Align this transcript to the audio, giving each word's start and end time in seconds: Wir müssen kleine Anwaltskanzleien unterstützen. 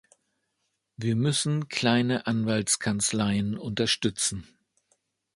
Wir 0.97 1.15
müssen 1.15 1.67
kleine 1.67 2.25
Anwaltskanzleien 2.25 3.55
unterstützen. 3.55 4.47